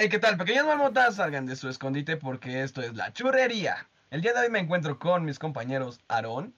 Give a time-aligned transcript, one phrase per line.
[0.00, 0.36] Hey, ¿qué tal?
[0.36, 3.88] Pequeñas marmotas, salgan de su escondite porque esto es la churrería.
[4.10, 6.54] El día de hoy me encuentro con mis compañeros Aarón,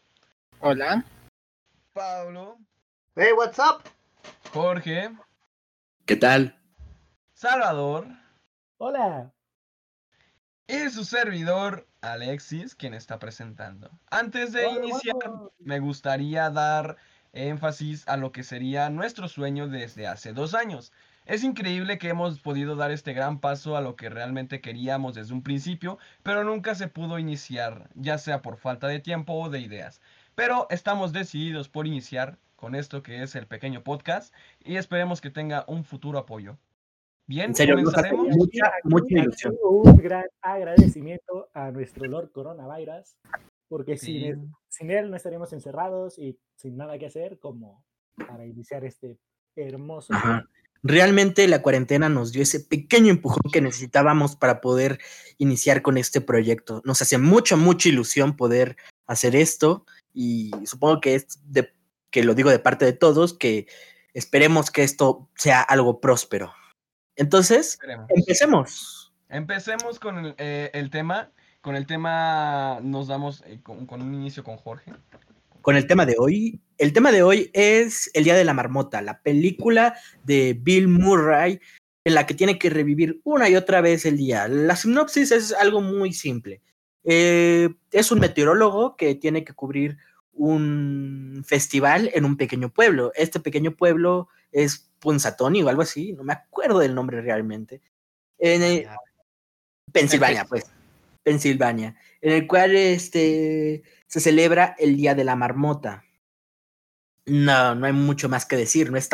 [0.58, 1.02] Hola.
[1.94, 2.58] Pablo,
[3.16, 3.82] Hey, what's up?
[4.52, 5.12] Jorge,
[6.04, 6.54] ¿Qué tal?
[7.32, 8.08] Salvador
[8.76, 9.32] Hola.
[10.66, 13.90] y su servidor Alexis, quien está presentando.
[14.10, 15.48] Antes de Hola, iniciar, hola.
[15.60, 16.98] me gustaría dar
[17.32, 20.92] énfasis a lo que sería nuestro sueño desde hace dos años.
[21.30, 25.32] Es increíble que hemos podido dar este gran paso a lo que realmente queríamos desde
[25.32, 29.60] un principio, pero nunca se pudo iniciar, ya sea por falta de tiempo o de
[29.60, 30.00] ideas.
[30.34, 35.30] Pero estamos decididos por iniciar con esto que es el pequeño podcast y esperemos que
[35.30, 36.58] tenga un futuro apoyo.
[37.28, 38.26] Bien, En serio, comenzaremos.
[38.36, 39.54] mucha, mucha ilusión.
[39.62, 43.14] Un gran agradecimiento a nuestro Lord Coronavirus,
[43.68, 44.06] porque Sí.
[44.06, 44.38] sin, él,
[44.68, 47.84] sin él no estaríamos encerrados y sin nada que hacer como
[48.26, 49.16] para iniciar este
[49.54, 50.12] hermoso.
[50.12, 50.44] Ajá.
[50.82, 54.98] Realmente la cuarentena nos dio ese pequeño empujón que necesitábamos para poder
[55.38, 56.80] iniciar con este proyecto.
[56.84, 61.72] Nos hace mucha, mucha ilusión poder hacer esto y supongo que es de,
[62.10, 63.66] que lo digo de parte de todos, que
[64.14, 66.52] esperemos que esto sea algo próspero.
[67.16, 68.06] Entonces, Esperemos.
[68.14, 69.12] empecemos.
[69.28, 71.30] Empecemos con el, eh, el tema.
[71.60, 74.92] Con el tema nos damos eh, con, con un inicio con Jorge.
[75.60, 76.60] con el tema de hoy.
[76.80, 81.60] El tema de hoy es El Día de la Marmota, la película de Bill Murray
[82.04, 84.48] en la que tiene que revivir una y otra vez el día.
[84.48, 86.62] La sinopsis es algo muy simple.
[87.04, 89.98] Eh, es un meteorólogo que tiene que cubrir
[90.32, 93.12] un festival en un pequeño pueblo.
[93.14, 97.82] Este pequeño pueblo es Punxsutawney o algo así, no me acuerdo del nombre realmente.
[98.38, 98.88] En eh,
[99.92, 100.64] Pensilvania, pues.
[101.24, 106.06] Pensilvania, en el cual este, se celebra el Día de la Marmota.
[107.26, 108.90] No, no hay mucho más que decir.
[108.90, 109.08] No es,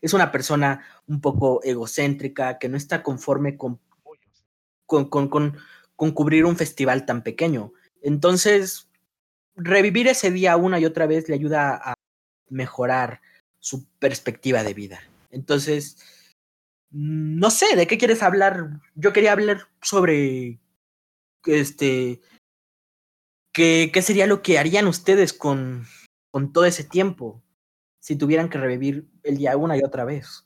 [0.00, 3.80] es una persona un poco egocéntrica que no está conforme con,
[4.86, 5.56] con, con, con-
[5.96, 7.72] con cubrir un festival tan pequeño.
[8.02, 8.88] Entonces,
[9.56, 11.94] revivir ese día una y otra vez le ayuda a
[12.48, 13.20] mejorar
[13.58, 15.00] su perspectiva de vida.
[15.32, 15.96] Entonces,
[16.90, 18.80] mm, no sé, ¿de qué quieres hablar?
[18.94, 20.60] Yo quería hablar sobre
[21.44, 22.20] este
[23.52, 25.86] qué, qué sería lo que harían ustedes con,
[26.30, 27.42] con todo ese tiempo
[28.00, 30.44] si tuvieran que revivir el día una y otra vez.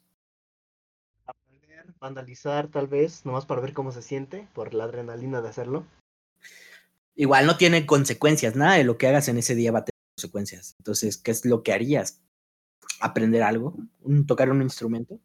[1.27, 5.87] Aprender, vandalizar tal vez, nomás para ver cómo se siente, por la adrenalina de hacerlo.
[7.15, 10.01] Igual no tiene consecuencias, nada de lo que hagas en ese día va a tener
[10.17, 10.75] consecuencias.
[10.79, 12.23] Entonces, ¿qué es lo que harías?
[13.01, 13.77] ¿Aprender algo?
[14.01, 15.21] ¿Un- ¿Tocar un instrumento?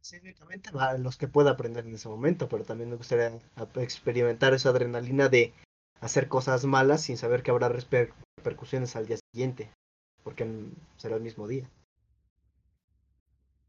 [0.00, 3.38] Sí, únicamente va los que pueda aprender en ese momento, pero también me gustaría
[3.76, 5.54] experimentar esa adrenalina de
[6.00, 9.70] hacer cosas malas sin saber que habrá repercusiones al día siguiente,
[10.22, 10.46] porque
[10.96, 11.68] será el mismo día.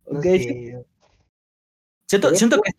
[0.10, 0.44] No Ok, sé sí.
[0.44, 0.74] si-
[2.08, 2.72] Siento, siento que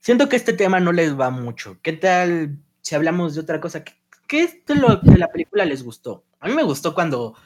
[0.00, 1.78] siento que este tema no les va mucho.
[1.82, 3.84] ¿Qué tal si hablamos de otra cosa?
[3.84, 3.92] ¿Qué,
[4.26, 6.24] qué es de lo que la película les gustó?
[6.40, 7.36] A mí me gustó cuando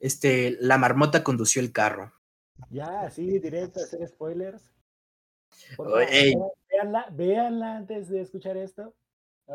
[0.00, 2.12] este, la marmota condució el carro.
[2.70, 4.72] Ya, así directo, hacer spoilers.
[5.78, 8.94] Véanla, véanla antes de escuchar esto.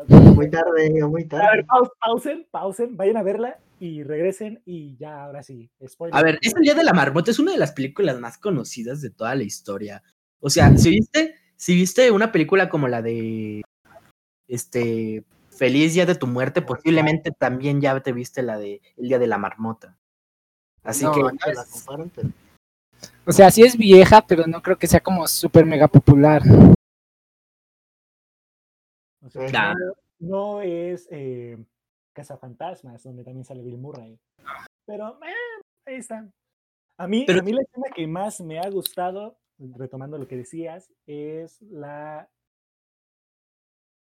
[0.08, 1.56] Muy tarde, muy A tarde.
[1.56, 5.70] ver, paus- pausen, pausen, vayan a verla y regresen y ya, ahora sí.
[6.12, 9.00] A ver, es el Día de la Marmota, es una de las películas más conocidas
[9.02, 10.02] de toda la historia.
[10.40, 13.62] O sea, si viste, si viste una película como la de
[14.48, 19.18] este Feliz Día de tu Muerte, posiblemente también ya te viste la de El Día
[19.18, 19.96] de la Marmota.
[20.82, 22.28] Así No, que no la es- comparan, pero
[23.26, 26.42] O sea, sí es vieja, pero no creo que sea como súper mega popular.
[29.22, 29.74] O sea, Nah.
[29.74, 31.58] no, no es eh,
[32.16, 34.18] Cazafantasmas, donde también sale Bill Murray.
[34.86, 35.34] Pero eh,
[35.84, 36.26] ahí está.
[36.96, 40.36] A mí, Pero- a mí la escena que más me ha gustado, retomando lo que
[40.38, 42.30] decías, es la,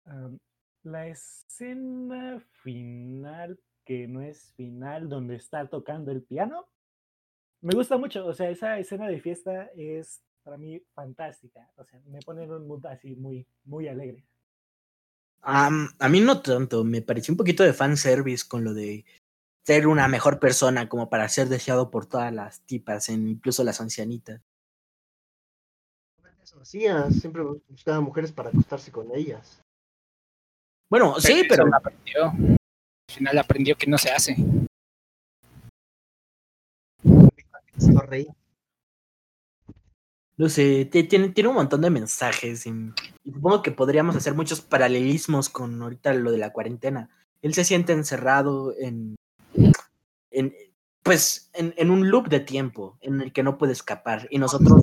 [0.06, 0.38] am,
[0.82, 6.66] la escena final, que no es final, donde está tocando el piano.
[7.62, 11.71] Me gusta mucho, o sea, esa escena de fiesta es para mí fantástica.
[11.77, 14.27] O sea, me pone en un mood así muy, muy alegre.
[15.42, 19.04] Am, a mí no tanto, me pareció un poquito de fanservice con lo de
[19.66, 23.81] ser una mejor persona como para ser deseado por todas las tipas, en- incluso las
[23.81, 24.41] ancianitas.
[26.42, 29.60] eso hacía, siempre buscaba mujeres para acostarse con ellas.
[30.91, 32.25] Bueno, sí, pero aprendió.
[32.25, 34.37] Al final aprendió que no se hace.
[40.41, 42.72] No sé, ti- tiene, tiene un montón de mensajes y
[43.31, 47.10] supongo que podríamos hacer muchos paralelismos con ahorita lo de la cuarentena.
[47.42, 49.16] Él se siente encerrado en,
[50.31, 50.54] en
[51.03, 54.81] pues, en, en un loop de tiempo en el que no puede escapar y nosotros,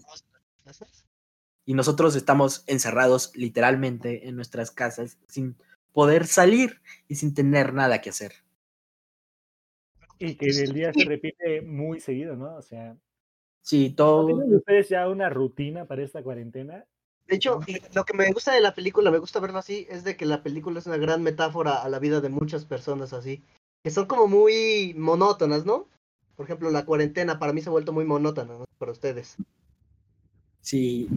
[1.65, 5.55] Y nosotros estamos encerrados literalmente en nuestras casas sin
[5.91, 8.33] poder salir y sin tener nada que hacer.
[10.19, 12.57] Y que el día se repite muy seguido, ¿no?
[12.57, 12.95] O sea,
[13.67, 14.27] Sí, ¿no todo.
[14.27, 16.85] tienen ustedes ya una rutina para esta cuarentena?
[17.27, 17.59] De hecho,
[17.93, 20.41] lo que me gusta de la película, me gusta verlo así, es de que la
[20.41, 23.43] película es una gran metáfora a la vida de muchas personas así,
[23.83, 25.85] que son como muy monótonas, ¿no?
[26.37, 28.63] Por ejemplo, la cuarentena para mí se ha vuelto muy monótona, ¿no?
[28.77, 29.35] Para ustedes.
[30.61, 31.09] Sí.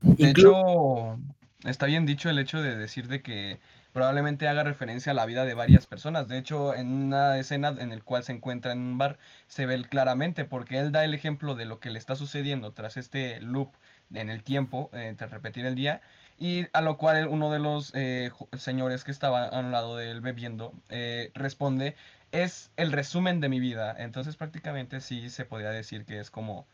[0.00, 3.58] De Inclu- hecho, está bien dicho el hecho de decir de que
[3.96, 6.28] probablemente haga referencia a la vida de varias personas.
[6.28, 9.82] De hecho, en una escena en el cual se encuentra en un bar, se ve
[9.88, 13.72] claramente porque él da el ejemplo de lo que le está sucediendo tras este loop
[14.12, 16.02] en el tiempo, eh, repetir el día,
[16.36, 20.10] y a lo cual uno de los eh, señores que estaba a un lado de
[20.10, 21.96] él bebiendo eh, responde,
[22.32, 23.94] es el resumen de mi vida.
[23.98, 26.68] Entonces prácticamente sí se podría decir que es como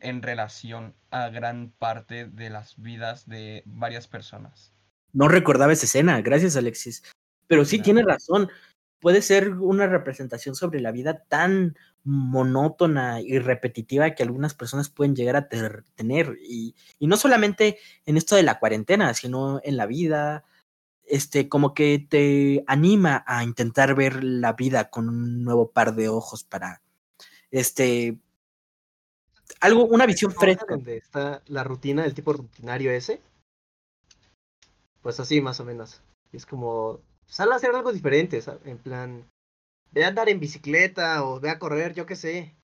[0.00, 4.73] en relación a gran parte de las vidas de varias personas.
[5.14, 7.02] No recordaba esa escena, gracias Alexis.
[7.46, 7.84] Pero sí Claro.
[7.84, 8.50] tiene razón.
[9.00, 15.16] Puede ser una representación sobre la vida tan monótona y repetitiva que algunas personas pueden
[15.16, 16.36] llegar a ter- tener.
[16.42, 20.44] Y, y no solamente en esto de la cuarentena, sino en la vida.
[21.06, 26.08] Este, como que te anima a intentar ver la vida con un nuevo par de
[26.08, 26.80] ojos para
[27.50, 28.16] este
[29.60, 30.64] algo, una visión fresca.
[30.70, 33.20] Donde está la rutina, el tipo rutinario ese.
[35.04, 36.00] Pues así, más o menos.
[36.32, 38.62] Y es como, sal a hacer algo diferente, ¿sabes?
[38.64, 39.30] En plan,
[39.92, 42.56] ve a andar en bicicleta o ve a correr, yo qué sé.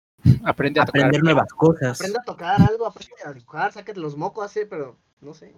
[0.46, 1.02] Aprende a tocar.
[1.02, 2.00] Aprender nuevas cosas.
[2.00, 5.54] Aprende a tocar algo, aprende a dibujar, sácate los mocos, así, pero no sé.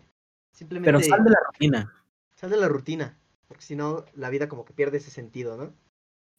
[0.51, 1.93] Simplemente Pero sal de la rutina.
[2.33, 3.19] sal de la rutina.
[3.47, 5.75] Porque si no, la vida como que pierde ese sentido, ¿no?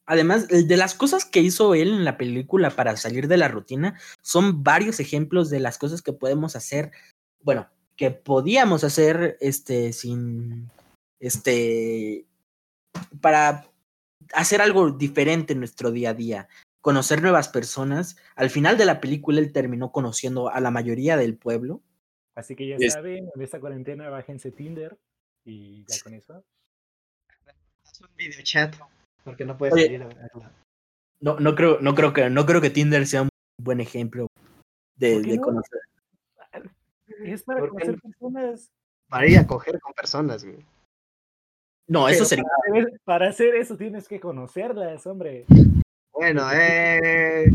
[0.05, 3.97] Además, de las cosas que hizo él en la película para salir de la rutina,
[4.21, 6.91] son varios ejemplos de las cosas que podemos hacer,
[7.41, 7.69] bueno,
[8.03, 10.69] que podíamos hacer, este, sin,
[11.21, 12.25] este,
[13.21, 13.65] para
[14.33, 16.49] hacer algo diferente en nuestro día a día,
[16.81, 18.17] conocer nuevas personas.
[18.35, 21.81] Al final de la película, él terminó conociendo a la mayoría del pueblo.
[22.35, 24.97] Así que ya Es- saben, en esta cuarentena bájense Tinder
[25.45, 26.43] y ya con eso.
[27.85, 28.75] Haz un video chat.
[29.23, 29.85] Porque no puedes Oye.
[29.85, 30.51] salir a verla.
[31.21, 33.29] No, no creo, no creo que, no creo que Tinder sea un
[33.61, 34.27] buen ejemplo
[34.97, 35.79] de, conocer.
[37.07, 38.71] Es para ¿Por qué conocer personas.
[39.09, 40.65] Para ir a coger con personas, güey.
[41.87, 42.43] No, eso Pero sería.
[42.45, 45.45] Para hacer, para hacer eso tienes que conocerlas, hombre.
[46.11, 47.51] Bueno, eh.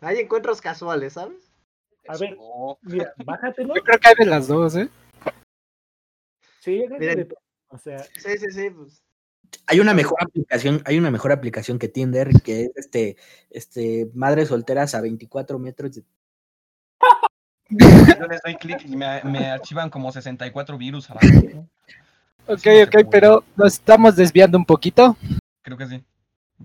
[0.00, 1.50] Hay encuentros casuales, ¿sabes?
[2.08, 3.74] A ver, Oh, mira, bájatelo.
[3.74, 4.88] Yo creo que hay de las dos, ¿eh?
[6.60, 7.28] Sí, yo creo que Miren.
[7.28, 7.36] de-
[7.68, 8.70] O sea, Sí, sí, sí.
[8.70, 9.02] Pues.
[9.66, 13.16] Hay una mejor aplicación, hay una mejor aplicación que Tinder, que es este,
[13.50, 15.94] este, madres solteras a 24 metros.
[15.94, 16.04] de-
[17.70, 21.54] yo les doy clic y me, me archivan como 64 virus a la vez.
[22.46, 25.16] Ok, Sí, no se ok, pero nos estamos desviando un poquito.
[25.62, 26.04] Creo que sí.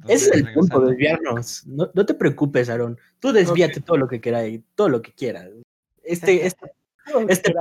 [0.08, 1.66] Ese es el punto, desviarnos.
[1.68, 3.00] No, no te preocupes, Aaron.
[3.20, 5.48] Tú desvíate todo lo que quieras, todo lo que quieras.
[6.04, 6.72] Este, este,
[7.28, 7.54] Este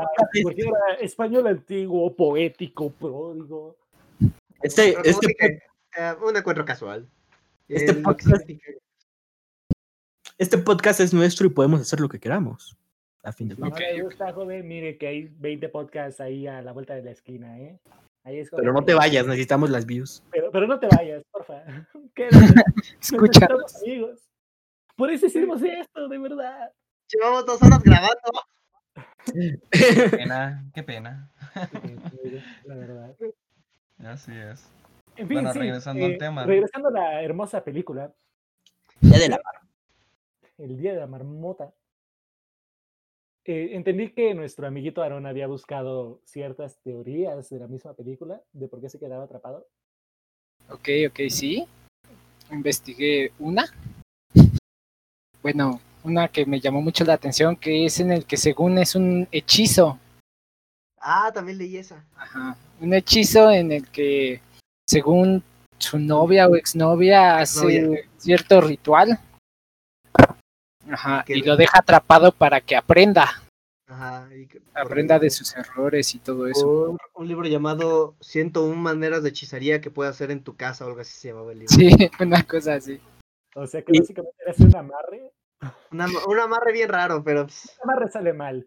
[1.00, 3.76] español antiguo, poético, pródigo.
[4.62, 5.36] este, este,
[5.96, 7.06] eh, un encuentro casual.
[7.68, 8.60] Este podcast-
[10.38, 12.76] este podcast es nuestro y podemos hacer lo que queramos.
[13.24, 13.82] A fin de No cuentas.
[13.94, 17.58] me gusta, joven, mire que hay 20 podcasts ahí a la vuelta de la esquina,
[17.58, 17.80] ¿eh?
[18.22, 20.22] Ahí es Pero no te vayas, necesitamos las views.
[20.30, 21.62] Pero, pero no te vayas, porfa.
[23.00, 23.48] Escucha.
[23.82, 24.20] Amigos.
[24.96, 26.70] Por eso hicimos esto, de verdad.
[27.08, 28.30] Llevamos dos horas grabando.
[29.24, 29.58] Qué
[30.10, 31.30] pena, qué pena.
[32.64, 33.16] La verdad.
[33.98, 34.70] Así es.
[35.16, 36.44] En fin, Bueno, sí, regresando al eh, tema.
[36.44, 38.12] Regresando a la hermosa película,
[39.00, 39.40] Ya de la
[40.58, 41.72] El Día de la Marmota.
[43.44, 48.68] Eh, entendí que nuestro amiguito Aaron había buscado ciertas teorías de la misma película, de
[48.68, 49.66] por qué se quedaba atrapado.
[50.70, 51.66] Ok, ok, sí.
[52.50, 53.66] Investigué una.
[55.42, 58.94] Bueno, una que me llamó mucho la atención, que es en el que según es
[58.94, 59.98] un hechizo.
[60.98, 62.04] Ah, también leí esa.
[62.16, 62.56] Ajá.
[62.80, 64.40] Un hechizo en el que
[64.86, 65.42] según
[65.78, 69.18] su novia o exnovia hace cierto ritual.
[70.90, 73.42] Ajá, Que y le- lo deja atrapado para que aprenda.
[73.86, 74.28] Ajá.
[74.34, 76.96] y que- Aprenda de sus errores y todo eso.
[77.12, 80.88] por un libro llamado 101 maneras de hechizaría que puedes hacer en tu casa o
[80.88, 81.74] algo así se llamaba el libro.
[81.74, 81.88] Sí,
[82.20, 82.98] una cosa así.
[83.54, 85.32] O sea que Y- básicamente era un amarre.
[85.92, 88.66] Una- un amarre bien raro, pero pues, El amarre sale mal.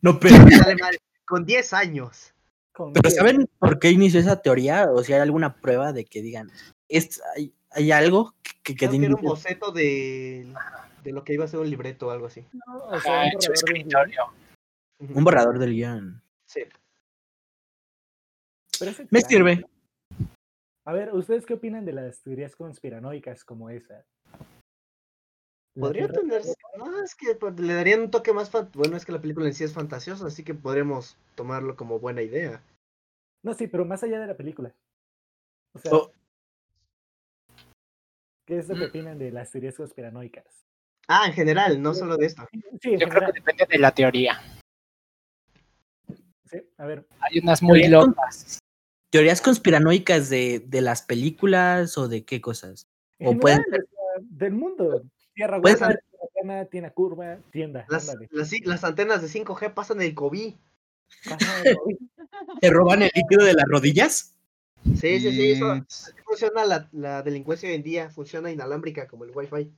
[0.00, 0.98] No, pero, sale mal.
[1.26, 2.32] Con 10 años.
[2.72, 3.10] Con pero.
[3.10, 4.88] ¿saben por qué inició esa teoría?
[4.90, 6.50] O si hay alguna prueba de que digan,
[6.88, 10.46] es, hay, hay algo que, que, Creo que era un boceto de,
[11.02, 12.44] de lo que iba a ser un libreto o algo así.
[12.66, 12.78] ¿no?
[12.86, 14.30] O sea, Ajá, un borrador de un guion.
[15.16, 16.22] Un borrador del guion.
[16.46, 16.60] Sí.
[19.10, 19.64] Me sirve.
[20.84, 24.04] A ver, ¿ustedes qué opinan de las teorías conspiranoicas como esa?
[25.78, 26.42] Podría Tierra tener.
[26.76, 28.50] No, es que pues, le darían un toque más.
[28.50, 31.98] fan- Bueno, es que la película en sí es fantasiosa, así que podríamos tomarlo como
[32.00, 32.62] buena idea.
[33.44, 34.74] No, sí, pero más allá de la película.
[35.74, 36.12] O sea, Oh.
[38.46, 38.88] ¿qué es lo que Mm.
[38.88, 40.61] opinan de las teorías conspiranoicas?
[41.14, 42.48] Ah, en general, no solo de esto.
[42.80, 44.40] Sí, Yo creo que depende de la teoría.
[46.50, 48.58] sí, a ver, Hay unas muy con- locas.
[49.10, 52.86] ¿Teorías conspiranoicas de, de las películas o de qué cosas?
[53.18, 55.02] en O pueden general, sea, del mundo.
[55.34, 56.00] Tierra Puede hueca,
[56.70, 57.84] tienda curva, tienda.
[57.88, 60.54] Las, las, las antenas de 5G pasan el COVID.
[62.62, 64.34] ¿Te roban el líquido de las rodillas?
[64.84, 65.52] Sí, sí, sí.
[65.52, 68.08] Eso, así funciona la, la delincuencia hoy en día.
[68.10, 69.70] Funciona inalámbrica como el Wi-Fi.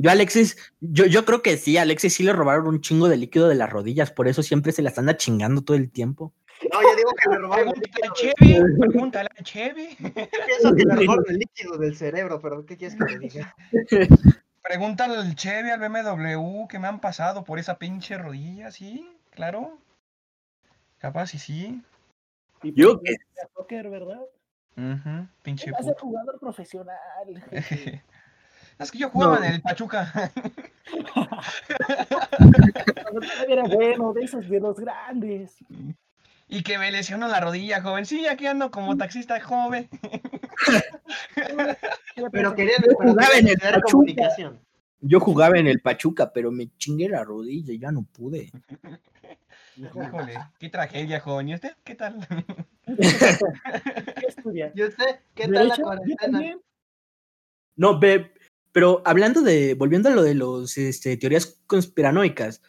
[0.00, 3.48] Yo, Alexis, yo, yo creo que sí, Alexis sí le robaron un chingo de líquido
[3.48, 6.32] de las rodillas, por eso siempre se las anda chingando todo el tiempo.
[6.72, 8.34] No, yo digo que le robaron el Pregúntale a líquido.
[8.38, 9.96] Chevy, pregúntale a Chevy.
[9.96, 13.56] Pienso que le robaron el líquido del cerebro, pero ¿qué quieres que le diga?
[14.62, 19.10] Pregúntale al Chevy, al BMW, que me han pasado por esa pinche rodilla, ¿sí?
[19.30, 19.78] Claro.
[20.98, 21.82] Capaz y sí.
[22.62, 24.20] y Yo ya póker, ¿verdad?
[24.76, 26.96] Ujú, pinche Va a ser jugador profesional.
[28.78, 29.44] Es que yo jugaba No.
[29.44, 30.32] en el Pachuca.
[33.02, 35.56] Cuando todavía era bueno, de esos de los grandes.
[36.48, 38.06] y que me lesionó la rodilla, joven.
[38.06, 39.88] Sí, aquí ando como taxista joven.
[42.32, 43.80] Pero jugaba querían en el Pachuca.
[43.92, 44.60] comunicación.
[45.00, 48.50] Yo jugaba en el Pachuca, pero me chingué la rodilla y ya no pude.
[49.76, 51.50] Híjole, qué tragedia, joven.
[51.50, 52.26] ¿Y usted qué tal?
[52.86, 54.72] ¿Qué estudia?
[54.74, 55.20] ¿Y usted?
[55.34, 56.40] ¿Qué tal la cuarentena?
[57.76, 58.32] No, ve,
[58.78, 62.62] pero hablando de, volviendo a lo de los este, teorías conspiranoicas,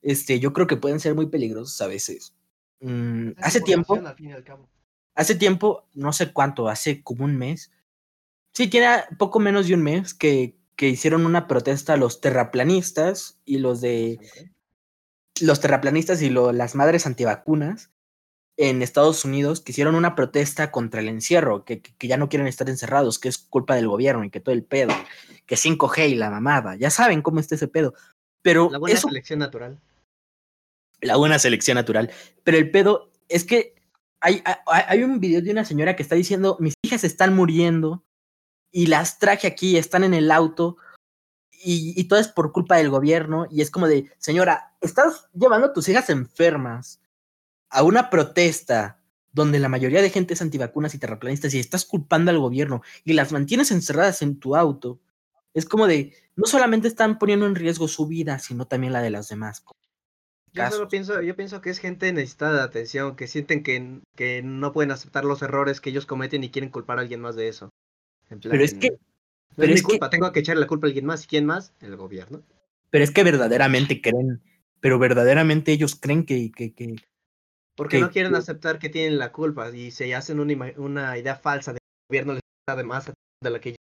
[0.00, 2.36] este, yo creo que pueden ser muy peligrosas a veces.
[2.78, 3.94] Mm, hace tiempo,
[5.16, 7.72] hace tiempo, no sé cuánto, hace como un mes.
[8.54, 8.86] Sí, tiene
[9.18, 14.20] poco menos de un mes que, que hicieron una protesta los terraplanistas y los de
[15.40, 17.90] los terraplanistas y lo- las madres antivacunas
[18.58, 22.46] en Estados Unidos que hicieron una protesta contra el encierro, que, que- ya no quieren
[22.48, 24.94] estar encerrados, que es culpa del gobierno y que todo el pedo,
[25.44, 27.94] que 5G y la mamada, ya saben cómo está ese pedo.
[28.42, 29.78] Pero La buena eso, selección natural.
[31.00, 32.10] la buena selección natural.
[32.44, 33.74] Pero el pedo es que
[34.20, 38.04] hay, hay, hay un video de una señora que está diciendo, mis hijas están muriendo
[38.72, 40.76] y las traje aquí, están en el auto
[41.50, 43.46] y, y todo es por culpa del gobierno.
[43.50, 47.00] Y es como de, señora, estás llevando a tus hijas enfermas
[47.70, 49.00] a una protesta
[49.32, 53.12] donde la mayoría de gente es antivacunas y terraplanistas y estás culpando al gobierno y
[53.12, 54.98] las mantienes encerradas en tu auto.
[55.52, 59.10] Es como de, no solamente están poniendo en riesgo su vida, sino también la de
[59.10, 59.64] los demás.
[60.52, 64.42] Yo solo pienso, yo pienso que es gente necesitada de atención, que sienten que, que
[64.42, 67.48] no pueden aceptar los errores que ellos cometen y quieren culpar a alguien más de
[67.48, 67.68] eso.
[68.30, 68.96] En Pero es que no
[69.56, 71.24] pero es mi que- culpa, tengo que echarle la culpa a alguien más.
[71.24, 71.74] ¿Y quién más?
[71.80, 72.42] El gobierno.
[72.88, 74.40] Pero es que verdaderamente creen,
[74.80, 76.96] pero verdaderamente ellos creen que, que, que
[77.76, 81.36] Porque Que- no quieren aceptar que tienen la culpa y se hacen una, una idea
[81.36, 83.06] falsa de que el gobierno les da de más
[83.42, 83.76] de la que ellos.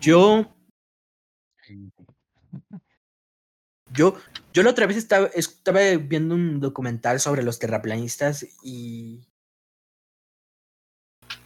[0.00, 0.54] yo,
[3.92, 4.16] yo,
[4.52, 9.26] yo la otra vez estaba, estaba viendo un documental sobre los terraplanistas y,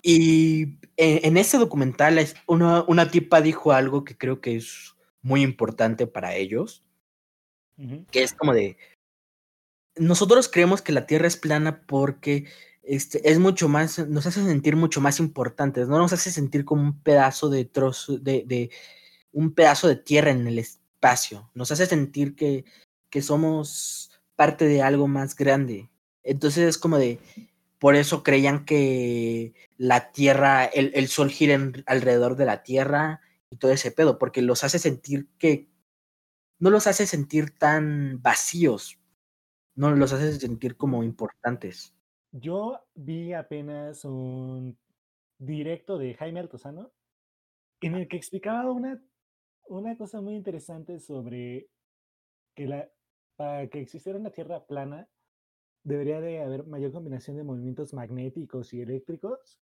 [0.02, 0.62] y
[0.96, 5.42] en, en ese documental es- una, una tipa dijo algo que creo que es muy
[5.42, 6.84] importante para ellos,
[8.12, 8.76] que es como de,
[9.96, 12.46] nosotros creemos que la Tierra es plana porque
[12.82, 16.82] este, es mucho más, nos hace sentir mucho más importantes, no nos hace sentir como
[16.82, 18.70] un pedazo de trozo, de, de
[19.32, 22.64] un pedazo de tierra en el espacio, nos hace sentir que,
[23.10, 25.90] que somos parte de algo más grande.
[26.22, 27.18] Entonces es como de,
[27.78, 33.20] por eso creían que la Tierra, el, el Sol gira alrededor de la Tierra
[33.50, 35.68] y todo ese pedo, porque los hace sentir que,
[36.58, 38.98] no los hace sentir tan vacíos,
[39.76, 41.94] no los hace sentir como importantes.
[42.32, 44.78] Yo vi apenas un
[45.38, 46.92] directo de Jaime Altozano
[47.80, 49.02] en el que explicaba una,
[49.68, 51.68] una cosa muy interesante sobre
[52.54, 52.88] que la,
[53.36, 55.08] para que existiera una Tierra plana
[55.82, 59.60] debería de haber mayor combinación de movimientos magnéticos y eléctricos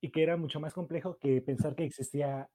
[0.00, 2.50] y que era mucho más complejo que pensar que existía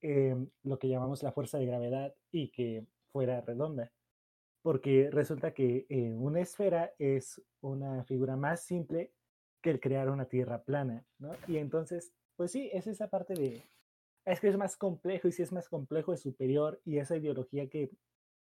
[0.00, 3.90] em, lo que llamamos la fuerza de gravedad y que fuera redonda
[4.66, 9.12] porque resulta que eh, una esfera es una figura más simple
[9.62, 11.36] que el crear una tierra plana, ¿no?
[11.46, 13.62] Y entonces, pues sí, es esa parte de,
[14.24, 17.68] es que es más complejo y si es más complejo es superior y esa ideología
[17.68, 17.92] que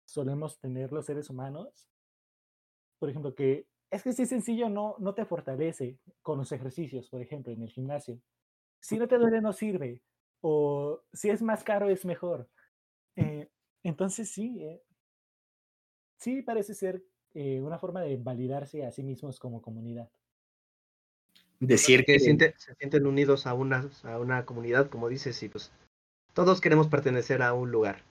[0.06, 1.90] solemos tener los seres humanos.
[3.00, 7.10] Por ejemplo, que es que si es sencillo, no, no te fortalece con los ejercicios,
[7.10, 8.22] por ejemplo, en el gimnasio.
[8.80, 10.04] Si no te duele, no sirve.
[10.42, 12.48] O si es más caro, es mejor.
[13.16, 13.50] Eh,
[13.82, 14.84] entonces sí, eh,
[16.22, 20.10] sí parece ser eh, una forma de validarse a sí mismos como comunidad.
[21.60, 25.50] Decir que se, siente- se sienten unidos a una, a una comunidad, como dices, y
[25.50, 25.72] pues
[26.34, 28.04] todos queremos pertenecer a un lugar.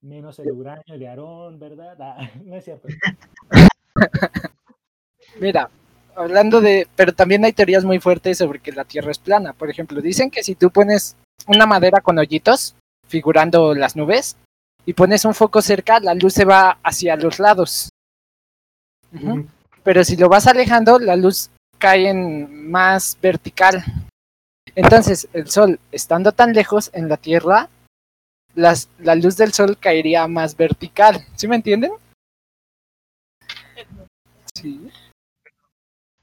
[0.00, 1.96] Menos el uranio de Aarón, ¿verdad?
[2.00, 2.88] Ah, no es cierto.
[5.40, 5.70] Mira,
[6.14, 9.52] hablando de, pero también hay teorías muy fuertes sobre que la Tierra es plana.
[9.52, 11.16] Por ejemplo, dicen que si tú pones
[11.46, 12.76] una madera con hoyitos,
[13.06, 14.36] figurando las nubes,
[14.88, 17.90] y pones un foco cerca, la luz se va hacia los lados.
[19.84, 23.84] Pero si lo vas alejando, la luz cae en más vertical.
[24.74, 27.68] Entonces, el sol, estando tan lejos en la Tierra,
[28.54, 31.22] las- la luz del sol caería más vertical.
[31.36, 31.92] ¿Sí me entienden?
[34.54, 34.90] Sí.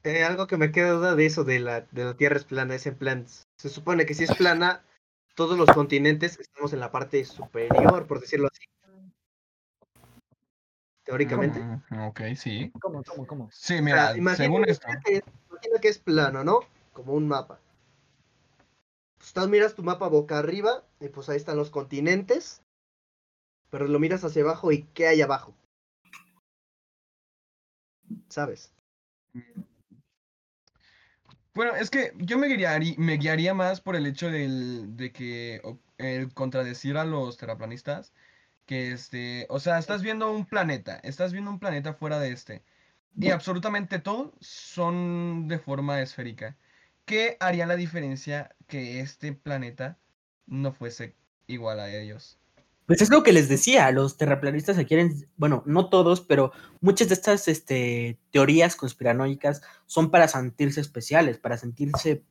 [0.03, 2.73] Eh, algo que me queda duda de eso de la, de la Tierra es plana,
[2.73, 3.27] es en plan,
[3.59, 4.81] se supone que si es plana,
[5.35, 8.65] todos los continentes estamos en la parte superior, por decirlo así.
[11.03, 11.59] Teóricamente.
[11.59, 12.71] Mm, ok, sí.
[12.81, 13.49] ¿Cómo, cómo, cómo?
[13.51, 14.87] Sí, O mira, sea, imagina, según esto.
[14.87, 16.61] imagina que, imagina que es plano, ¿no?
[16.93, 17.59] Como un mapa.
[19.17, 22.63] Pues tú miras tu mapa boca arriba y pues ahí están los continentes.
[23.69, 25.53] Pero lo miras hacia abajo y ¿qué hay abajo?
[28.29, 28.71] ¿Sabes?
[31.55, 35.61] Bueno, es que yo me guiaría, me guiaría más por el hecho de que
[35.97, 38.13] el contradecir a los terraplanistas,
[38.65, 42.63] que este, o sea, estás viendo un planeta, estás viendo un planeta fuera de este,
[43.19, 46.57] y absolutamente todos son de forma esférica.
[47.05, 49.99] ¿Qué haría la diferencia que este planeta
[50.47, 52.39] no fuese igual a ellos?
[52.85, 56.51] Pues es lo que les decía, los terraplanistas se quieren, bueno, no todos, pero
[56.81, 62.23] muchas de estas este, teorías conspiranoicas son para sentirse especiales, para sentirse,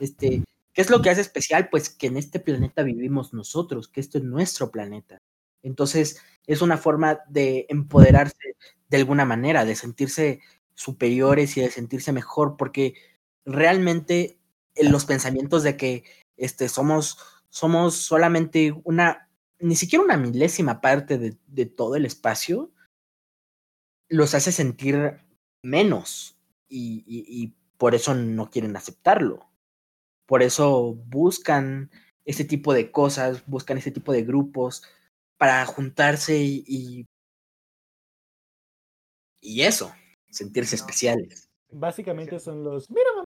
[0.00, 0.42] este,
[0.72, 1.68] ¿qué es lo que hace especial?
[1.70, 5.18] Pues que en este planeta vivimos nosotros, que esto es nuestro planeta.
[5.62, 8.56] Entonces, es una forma de empoderarse
[8.88, 10.40] de alguna manera, de sentirse
[10.74, 12.94] superiores y de sentirse mejor, porque
[13.44, 14.38] realmente
[14.74, 16.04] en los pensamientos de que
[16.36, 17.18] este, somos,
[17.48, 19.28] somos solamente una,
[19.60, 22.70] ni siquiera una milésima parte de, de todo el espacio,
[24.08, 25.18] los hace sentir
[25.62, 26.36] menos
[26.68, 29.48] y, y- y por eso no quieren aceptarlo.
[30.26, 31.90] Por eso buscan
[32.24, 34.82] ese tipo de cosas, buscan ese tipo de grupos
[35.36, 37.06] para juntarse y, y,
[39.40, 39.92] y eso,
[40.30, 41.50] sentirse especiales.
[41.70, 42.88] Básicamente son los.
[42.90, 43.24] ¡Mira, mamá!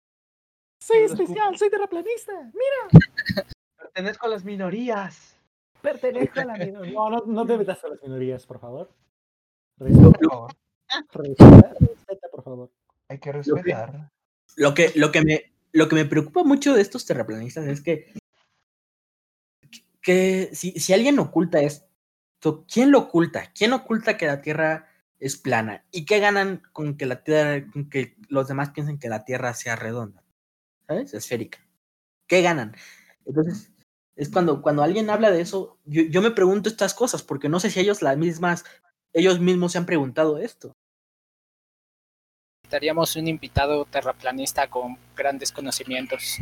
[0.82, 2.34] Soy especial, soy terraplanista.
[2.54, 3.46] ¡Mira!
[3.78, 5.33] Pertenezco a las minorías.
[5.84, 6.94] Pertenezco a la minoría.
[6.94, 8.90] No, no, no te metas a las minorías, por favor.
[9.78, 10.52] Por Respeta, favor,
[11.14, 12.72] respeta, respeta, por favor.
[13.10, 14.10] hay que que- respetar.
[14.56, 18.14] Lo que, lo, que me, lo que me preocupa mucho de estos terraplanistas es que,
[20.02, 23.52] que si, si alguien oculta esto, ¿quién lo oculta?
[23.54, 24.88] ¿Quién oculta que la Tierra
[25.20, 25.86] es plana?
[25.92, 29.54] ¿Y qué ganan con que la Tierra, con que los demás piensen que la Tierra
[29.54, 30.24] sea redonda?
[30.88, 31.14] ¿Sabes?
[31.14, 31.60] Esférica.
[32.28, 32.76] ¿Qué ganan?
[33.26, 33.72] Entonces,
[34.16, 37.60] es cuando, cuando alguien habla de eso, yo, yo me pregunto estas cosas, porque no
[37.60, 38.64] sé si ellos las mismas,
[39.14, 40.74] ellos mismos se han preguntado esto.
[42.64, 46.38] Necesitaríamos un invitado terraplanista con grandes conocimientos.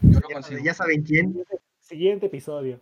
[0.00, 0.60] Yo lo Ya, consigo.
[0.64, 1.44] ya saben quién.
[1.80, 2.80] Siguiente episodio.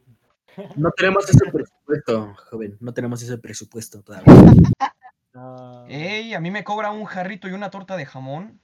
[0.77, 4.25] No tenemos ese presupuesto, joven, no tenemos ese presupuesto todavía.
[5.35, 5.85] No.
[5.87, 8.59] Ey, a mí me cobra un jarrito y una torta de jamón.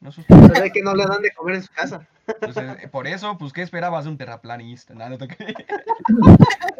[0.00, 0.22] No Se
[0.60, 2.06] ve que no le dan de comer en su casa.
[2.40, 4.94] pues, eh, por eso, pues, ¿qué esperabas de un terraplanista?
[4.94, 5.18] Nada, no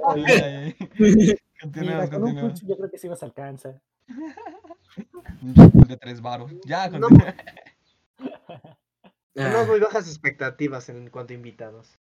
[0.08, 0.76] ay.
[0.98, 3.80] Mira, Continuemos, con un yo creo que sí nos alcanza.
[5.40, 6.52] De tres varos.
[6.64, 7.08] Ya, No.
[7.08, 7.34] continúa.
[9.34, 11.98] Tenemos muy bajas expectativas en cuanto a invitados.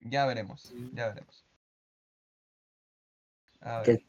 [0.00, 1.44] Ya veremos, ya veremos.
[3.60, 3.84] A ver.
[3.84, 4.04] ¿Qué?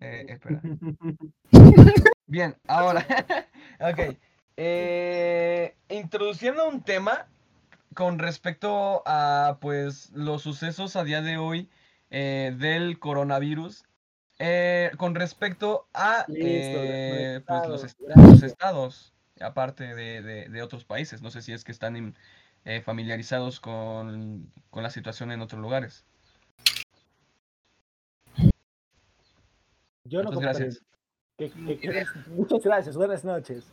[0.00, 0.60] Eh, espera.
[2.32, 3.04] Bien, ahora.
[3.80, 4.16] ok.
[4.56, 7.26] Eh, introduciendo un tema
[7.94, 11.68] con respecto a pues los sucesos a día de hoy
[12.08, 13.84] eh, del coronavirus.
[14.38, 18.28] eh, con respecto a Listo, pues, los, estados, est- gracias.
[18.30, 21.20] los estados, aparte de, de- de otros países.
[21.20, 22.16] No sé si es que están in-
[22.64, 26.06] eh, familiarizados con, con la situación en otros lugares.
[30.04, 30.82] Yo no Muchas gracias.
[31.38, 33.64] Que- que Muchas gracias, buenas noches.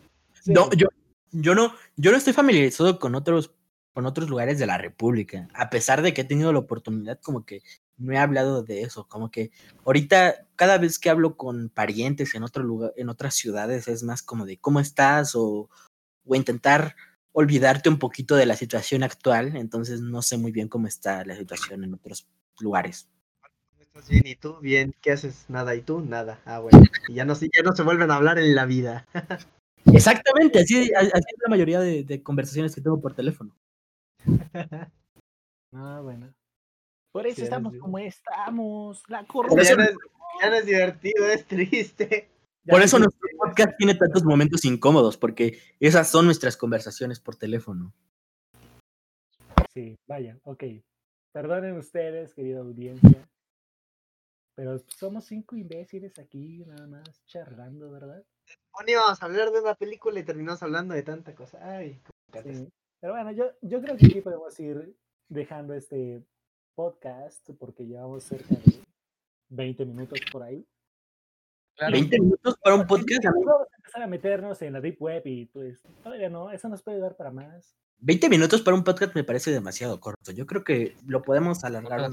[0.41, 0.87] Sí, No, yo,
[1.31, 3.53] yo no, yo no estoy familiarizado con otros,
[3.93, 7.45] con otros lugares de la República, a pesar de que he tenido la oportunidad como
[7.45, 7.61] que
[7.97, 9.51] no he hablado de eso, como que
[9.85, 14.21] ahorita cada vez que hablo con parientes en otro lugar, en otras ciudades, es más
[14.23, 15.69] como de cómo estás o,
[16.25, 16.95] o intentar
[17.33, 21.35] olvidarte un poquito de la situación actual, entonces no sé muy bien cómo está la
[21.35, 22.27] situación en otros
[22.59, 23.09] lugares.
[23.99, 24.27] ¿Estás bien?
[24.27, 24.57] ¿Y tú?
[24.61, 24.95] Bien.
[25.01, 25.45] ¿Qué haces?
[25.49, 25.75] Nada.
[25.75, 25.99] ¿Y tú?
[26.01, 26.39] Nada.
[26.45, 26.81] Ah, bueno.
[27.09, 29.05] Y ya no, se- ya no se vuelven a hablar en la vida.
[29.85, 33.55] Exactamente, así, así es la mayoría de, de conversaciones que tengo por teléfono.
[35.71, 36.33] Ah, bueno.
[37.11, 39.03] Por eso Sí, estamos como estamos.
[39.07, 39.77] La Por Ya corrupción.
[39.77, 39.91] no, es,
[40.41, 42.27] ya no es divertido, es triste.
[42.67, 47.93] por eso nuestro podcast tiene tantos momentos incómodos, porque esas son nuestras conversaciones por teléfono.
[49.71, 50.63] Sí, vaya, ok.
[51.33, 53.29] Perdonen ustedes, querida audiencia.
[54.59, 58.21] Pero somos cinco imbéciles aquí, nada más charlando, ¿verdad?
[58.73, 61.59] Bueno, íbamos a hablar de una película y terminamos hablando de tanta cosa.
[61.61, 62.01] Ay.
[62.43, 62.67] Sí.
[62.99, 64.97] Pero bueno, yo, yo creo que aquí podemos ir
[65.29, 66.25] dejando este
[66.75, 68.83] podcast porque llevamos cerca de
[69.47, 70.67] 20 minutos por ahí.
[71.77, 71.93] Claro.
[71.93, 73.23] 20 minutos para un podcast.
[73.23, 76.83] Vamos a empezar a meternos en la Deep Web y pues todavía no, eso nos
[76.83, 77.77] puede dar para más.
[77.99, 80.33] 20 minutos para un podcast me parece demasiado corto.
[80.33, 82.11] Yo creo que lo podemos ¿Cuánto alargar.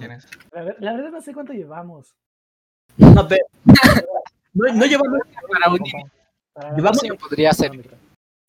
[0.78, 2.14] la verdad no sé cuánto llevamos.
[2.98, 3.44] No, pero-
[4.54, 5.18] no, no llevamos,
[5.58, 7.68] Para un Llevamos- Sí, podría ser.
[7.70, 7.98] cronómetro.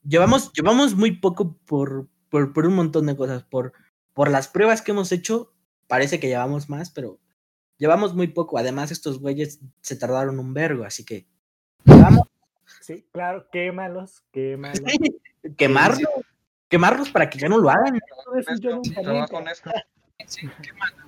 [0.07, 3.43] llevamos, llevamos muy poco por, por, por un montón de cosas.
[3.43, 3.73] Por,
[4.13, 5.53] por las pruebas que hemos hecho,
[5.87, 7.19] parece que llevamos más, pero
[7.77, 8.57] llevamos muy poco.
[8.57, 11.27] Además, estos güeyes se tardaron un vergo, así que
[11.83, 12.27] llevamos
[12.81, 14.79] Sí, claro, quémalos, quémalos.
[15.57, 16.09] quemarlos,
[16.69, 17.99] quemarlos para que ya no lo hagan.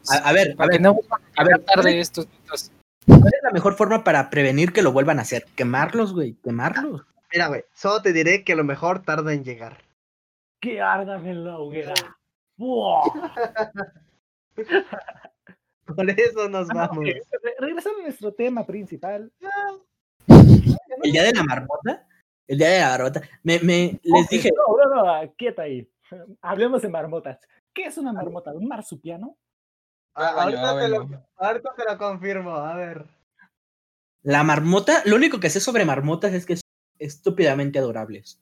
[0.10, 0.98] A, a ver, a ver, no
[1.38, 2.72] a ver, tarde estos mitos.
[3.10, 5.46] ¿Cuál es la mejor forma para prevenir que lo vuelvan a hacer?
[5.56, 7.06] Quemarlos, güey, quemarlos.
[7.34, 9.78] Mira, güey, solo te diré que lo mejor tarda en llegar.
[10.62, 11.94] Que ardan en la hoguera.
[12.58, 13.04] ¡Buah!
[15.96, 17.04] Por eso nos Ah, vamos.
[17.06, 17.22] re-
[17.60, 19.32] Regresando a nuestro tema principal.
[21.02, 22.06] El día de la marmota,
[22.46, 25.90] el día de la marmota, me, me les dije, No, no, no, quieta ahí.
[26.42, 27.40] Hablemos de marmotas.
[27.74, 28.52] ¿Qué es una marmota?
[28.52, 29.38] ¿Un marsupiano?
[30.16, 31.26] Ah, Ah, ahorita, ya te lo, vengo.
[31.38, 33.06] ahorita te lo confirmo, a ver.
[34.24, 36.64] la marmota, lo único que sé sobre marmotas es que son
[36.98, 38.42] estúpidamente adorables.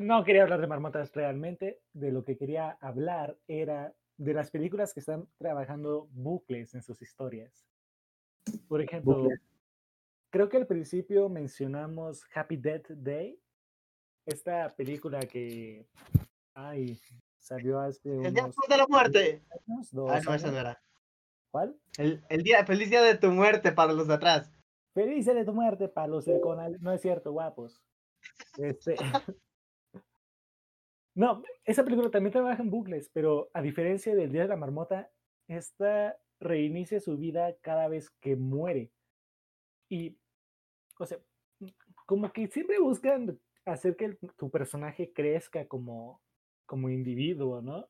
[0.00, 1.80] No, quería hablar de marmotas realmente.
[1.92, 7.02] De lo que quería hablar era de las películas que están trabajando bucles en sus
[7.02, 7.66] historias.
[8.68, 9.40] Por ejemplo, Bucles.
[10.30, 13.40] creo que al principio mencionamos Happy Death Day.
[14.26, 15.86] Esta película que
[16.54, 17.00] ay,
[17.40, 19.42] salió hace El día unos después de la muerte.
[19.66, 20.82] años, dos Ah, no, esa no era.
[21.50, 21.76] ¿Cuál?
[21.98, 24.52] El, el día, feliz día de tu muerte para los de atrás.
[24.94, 26.76] Feliz día de tu muerte, palos del Conal.
[26.80, 27.82] No es cierto, guapos.
[28.58, 28.94] Este...
[31.14, 35.10] No, esa película también trabaja en bucles, pero a diferencia del Día de la Marmota,
[35.48, 38.92] esta reinicia su vida cada vez que muere.
[39.90, 40.16] Y,
[40.98, 41.18] o sea,
[42.06, 46.22] como que siempre buscan hacer que tu personaje crezca como,
[46.70, 47.88] como individuo, ¿no?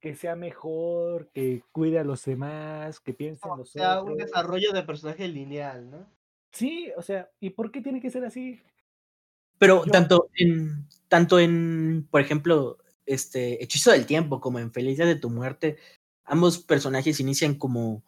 [0.00, 4.16] Que sea mejor, que cuide a los demás, que piense en O los sea, un
[4.16, 6.10] desarrollo de personaje lineal, ¿no?
[6.50, 8.62] Sí, o sea, ¿y por qué tiene que ser así?
[9.58, 14.96] Pero Yo- tanto en, tanto en, por ejemplo, este Hechizo del Tiempo como en Feliz
[14.96, 15.76] Día de tu Muerte,
[16.24, 18.02] ambos personajes inician como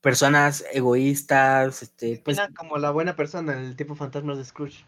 [0.00, 4.84] personas egoístas, este, pues como la buena persona, el tipo fantasmas de Scrooge.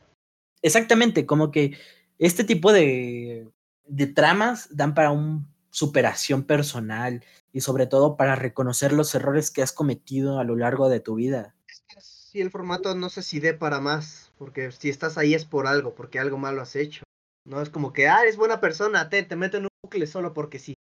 [0.62, 1.76] exactamente, como que
[2.18, 3.48] este tipo de,
[3.88, 9.62] de tramas dan para una superación personal y sobre todo para reconocer los errores que
[9.62, 11.54] has cometido a lo largo de tu vida.
[11.98, 15.66] Si el formato no sé si dé para más, porque si estás ahí es por
[15.66, 17.04] algo, porque algo malo has hecho.
[17.44, 20.34] No es como que, ah, eres buena persona, te, te meto en un bucle solo
[20.34, 20.74] porque sí,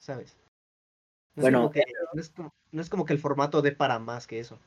[0.00, 0.36] ¿sabes?
[1.36, 4.00] No es Bueno, que, no, es como, no es como que el formato dé para
[4.00, 4.58] más que eso.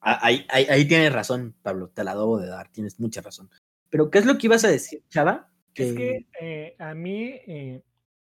[0.00, 3.50] Ah, Ahí, ahí, ahí tienes razón, Pablo, te la debo de dar, tienes mucha razón.
[3.90, 5.51] Pero, ¿qué es lo que ibas a decir, Chava?
[5.74, 7.82] Es que eh, a mí, eh,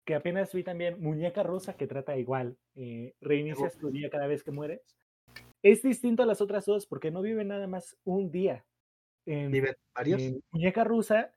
[0.05, 4.43] que apenas vi también Muñeca Rusa, que trata igual, eh, reinicias tu día cada vez
[4.43, 4.81] que mueres,
[5.63, 8.65] es distinto a las otras dos porque no vive nada más un día.
[9.25, 10.21] En, Vive varios.
[10.21, 11.33] en Muñeca Rusa,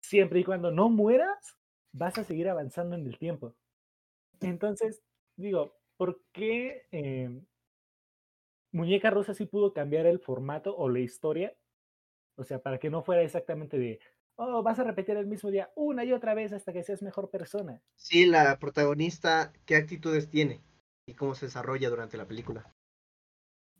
[0.00, 1.58] siempre y cuando no mueras,
[1.92, 3.54] vas a seguir avanzando en el tiempo.
[4.40, 5.02] Entonces,
[5.36, 7.30] digo, ¿por qué eh,
[8.72, 11.56] Muñeca Rusa sí pudo cambiar el formato o la historia?
[12.36, 14.00] O sea, para que no fuera exactamente de,
[14.38, 17.30] oh, vas a repetir el mismo día una y otra vez hasta que seas mejor
[17.30, 17.82] persona.
[17.96, 20.62] Sí, la protagonista, ¿qué actitudes tiene?
[21.06, 22.72] Y cómo se desarrolla durante la película.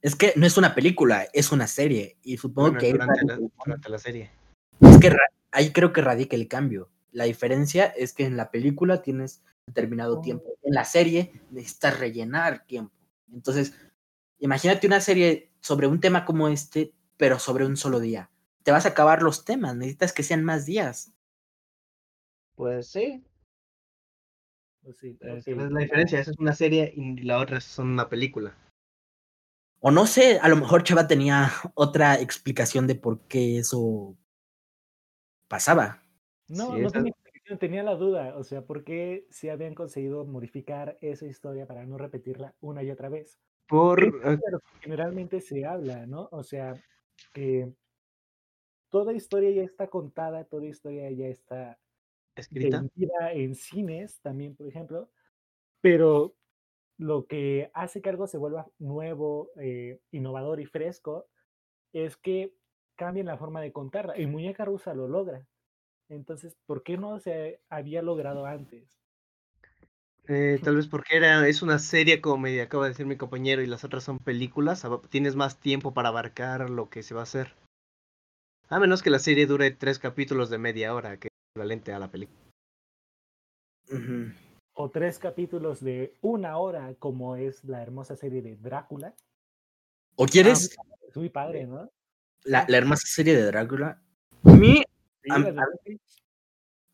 [0.02, 2.16] Es que no es una película, es una serie.
[2.22, 4.30] Y supongo Bueno, que durante, la, durante la serie.
[4.80, 5.18] es que ra-
[5.50, 6.88] ahí creo que radica el cambio.
[7.12, 10.20] La diferencia es que en la película tienes determinado Oh.
[10.22, 10.44] tiempo.
[10.62, 12.94] En la serie necesitas rellenar tiempo.
[13.32, 13.74] Entonces,
[14.38, 18.30] imagínate una serie sobre un tema como este, pero sobre un solo día.
[18.68, 21.14] Te vas a acabar los temas, necesitas que sean más días.
[22.54, 23.24] Pues sí,
[24.82, 25.40] Pues sí, pero ok.
[25.40, 26.20] sí, ves la diferencia.
[26.20, 28.54] Esa es una serie y la otra es una película.
[29.80, 34.18] O no sé, a lo mejor Chava tenía otra explicación de por qué eso
[35.48, 36.02] pasaba.
[36.48, 39.74] No, Sí, no esa- tenía explicación, tenía la duda, o sea, ¿por qué si habían
[39.74, 43.40] conseguido modificar esa historia para no repetirla una y otra vez?
[43.66, 44.38] Por Es eh,
[44.82, 46.28] generalmente se habla, ¿no?
[46.32, 46.74] O sea,
[47.32, 47.72] que
[48.90, 51.78] toda historia ya está contada, toda historia ya está
[52.34, 52.84] escrita.
[53.32, 55.10] en cines también, por ejemplo,
[55.80, 56.34] pero
[56.98, 61.28] lo que hace que algo se vuelva nuevo, eh, innovador y fresco
[61.92, 62.52] es que
[62.96, 64.18] cambien la forma de contarla.
[64.18, 65.46] Y Muñeca Rusa lo logra.
[66.08, 68.98] Entonces, ¿por qué no se había logrado antes?
[70.26, 73.62] Eh, tal vez porque era, es una serie, como me acaba de decir mi compañero,
[73.62, 74.84] y las otras son películas.
[75.08, 77.54] Tienes más tiempo para abarcar lo que se va a hacer.
[78.70, 81.98] A menos que la serie dure tres capítulos de media hora, que es equivalente a
[81.98, 82.38] la película.
[84.74, 89.14] O tres capítulos de una hora, como es la hermosa serie de Drácula.
[90.16, 90.76] ¿O quieres
[91.08, 91.90] Es muy padre, ¿no?
[92.44, 94.02] la, la hermosa serie de Drácula?
[94.44, 94.82] A mí,
[95.30, 96.18] a- Netflix.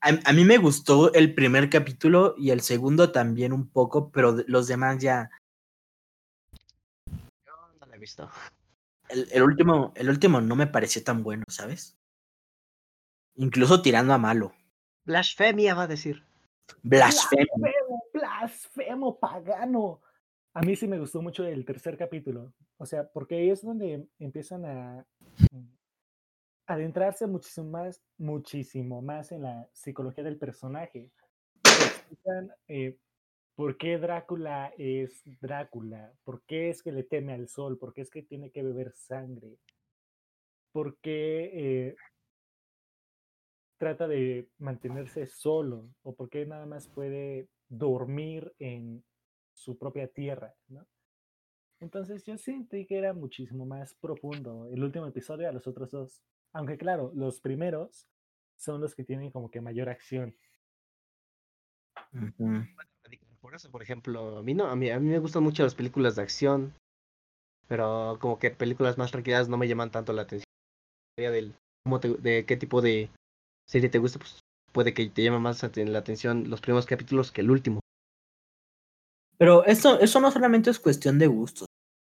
[0.00, 4.37] a, a mí me gustó el primer capítulo y el segundo también un poco, pero
[4.46, 5.28] los demás ya.
[7.44, 8.30] Yo no la he visto.
[9.14, 11.96] El, el último, el último no me pareció tan bueno, ¿sabes?
[13.37, 14.53] Incluso tirando a malo.
[15.05, 16.24] Blasfemia va a decir.
[16.83, 17.46] Blasfemo.
[17.57, 20.00] Blasfemo, blasfemo, pagano.
[20.53, 22.53] A mí sí me gustó mucho el tercer capítulo.
[22.79, 25.07] O sea, porque ahí es donde empiezan a
[25.53, 25.68] mm,
[26.66, 31.11] adentrarse muchísimo más, muchísimo más en la psicología del personaje.
[31.62, 32.98] Explican eh,
[33.54, 38.02] por qué Drácula es Drácula, por qué es que le teme al sol, por qué
[38.02, 39.58] es que tiene que beber sangre,
[40.72, 41.96] por qué eh,
[43.78, 49.04] trata de mantenerse solo o por qué nada más puede dormir en
[49.52, 50.86] su propia tierra, ¿no?
[51.80, 56.22] Entonces yo sentí que era muchísimo más profundo el último episodio a los otros dos.
[56.52, 58.08] Aunque claro, los primeros
[58.56, 60.34] son los que tienen como que mayor acción.
[62.12, 62.64] Ujú.
[63.44, 65.74] Por eso, por ejemplo, a mí no, a mí, a mí me gustan mucho las
[65.74, 66.72] películas de acción,
[67.68, 70.46] pero como que películas más tranquilas no me llaman tanto la atención.
[71.18, 73.11] De qué tipo de
[73.68, 74.40] serie te gusta, pues
[74.72, 77.80] puede que te llame más la atención los primeros capítulos que el último.
[79.37, 81.66] Pero eso, eso no solamente es cuestión de gustos.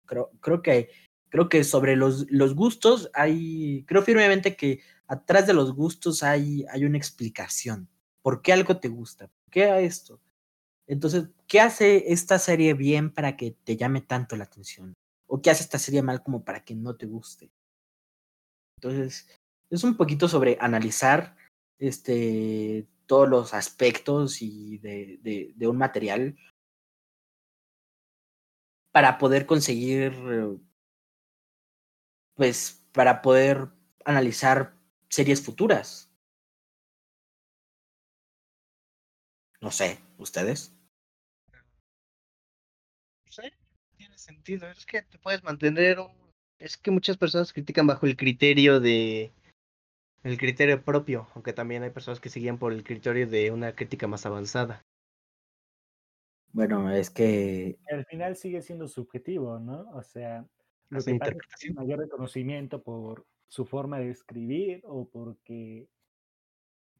[0.07, 0.89] Creo, creo que,
[1.29, 6.65] creo que sobre los, los gustos hay, creo firmemente que atrás de los gustos hay,
[6.71, 7.87] hay una explicación.
[8.23, 9.27] ¿Por qué algo te gusta?
[9.27, 10.23] ¿Por qué a esto?
[10.89, 14.95] Entonces, ¿qué hace esta serie bien para que te llame tanto la atención?
[15.29, 17.51] ¿O qué hace esta serie mal como para que no te guste?
[18.77, 19.29] Entonces,
[19.71, 21.37] es un poquito sobre analizar
[21.79, 26.37] este, todos los aspectos y de, de, de un material
[28.93, 30.13] para poder conseguir,
[32.35, 33.69] pues, para poder
[34.05, 34.75] analizar
[35.09, 36.11] series futuras.
[39.61, 40.73] No sé, ¿ustedes?
[44.19, 44.69] Tiene sentido.
[44.69, 46.11] Es que te puedes mantener un...
[46.59, 49.33] Es que muchas personas critican bajo el criterio de...
[50.25, 54.09] El criterio propio, aunque también hay personas que siguen por el criterio de una crítica
[54.09, 54.83] más avanzada.
[56.53, 59.89] Bueno, es que Al final sigue siendo subjetivo, ¿no?
[59.93, 60.45] O sea,
[60.89, 65.89] lo que pasa es que mayor reconocimiento por su forma de escribir o porque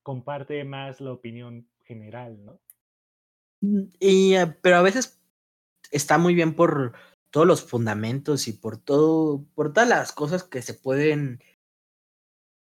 [0.05, 2.61] comparte más la opinión general, ¿no?
[3.61, 5.18] Y, eh, pero a veces
[5.91, 6.95] está muy bien por
[7.31, 11.43] todos los fundamentos y por todo, por todas las cosas que se pueden.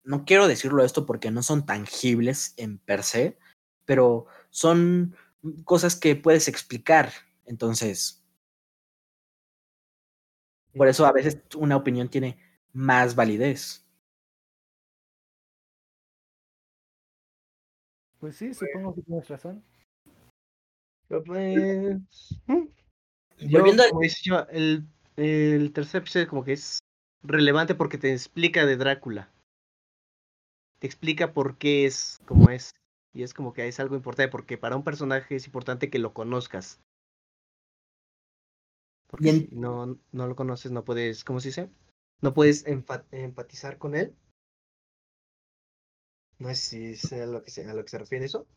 [0.03, 3.37] No quiero decirlo esto porque no son tangibles en per se,
[3.85, 5.15] pero son
[5.63, 7.11] cosas que puedes explicar.
[7.45, 8.23] Entonces,
[10.75, 12.37] por eso a veces una opinión tiene
[12.73, 13.85] más validez.
[18.19, 19.63] Pues sí, supongo que tienes razón.
[21.09, 21.55] Pero, pues,
[22.47, 22.67] mm,
[23.39, 24.01] yo, Volviendo al- como
[24.49, 26.79] el, el tercer episodio como que es
[27.23, 29.31] relevante porque te explica de Drácula.
[30.79, 32.71] Te explica por qué es como es.
[33.13, 36.13] Y es como que es algo importante porque para un personaje es importante que lo
[36.13, 36.79] conozcas.
[39.07, 39.47] Porque Bien.
[39.49, 41.69] si no, no lo conoces, no puedes, ¿cómo se dice?
[42.21, 44.15] No puedes empa- empatizar con él.
[46.39, 48.47] No sé si sea lo que se, a lo que se refiere eso.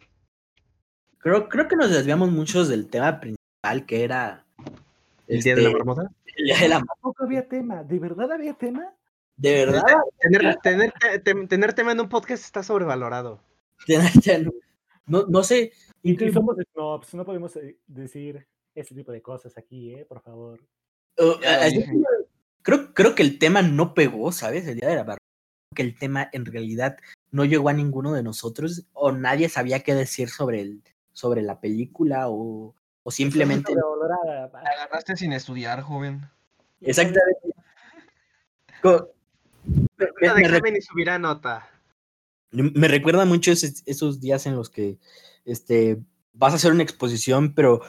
[1.19, 4.46] Creo, creo que nos desviamos muchos del tema principal, que era
[5.27, 6.11] El día de la este, marmota.
[6.37, 7.83] el día de la mar- Tampoco había tema.
[7.85, 8.95] ¿De verdad había tema?
[9.37, 9.83] De verdad,
[10.21, 13.41] Tener, tener, te- tener tema en un podcast está sobrevalorado.
[15.07, 15.73] no, no sé.
[16.03, 20.05] Incluso- somos snobs, no podemos eh, decir ese tipo de cosas aquí, ¿eh?
[20.05, 20.61] Por favor.
[21.19, 21.35] Uh,
[22.63, 24.67] creo, creo que el tema no pegó, ¿sabes?
[24.67, 25.19] El día de la barba.
[25.75, 26.97] Que el tema en realidad
[27.31, 31.61] no llegó a ninguno de nosotros o nadie sabía qué decir sobre, el, sobre la
[31.61, 32.75] película o,
[33.07, 33.73] o simplemente...
[34.53, 36.29] Agarraste sin estudiar, joven.
[36.81, 37.55] Exactamente.
[38.83, 39.13] Co-
[39.97, 41.71] me- me y subirá nota.
[42.51, 44.99] Me recuerda mucho ese- esos días en los que
[45.45, 47.81] este, vas a hacer una exposición, pero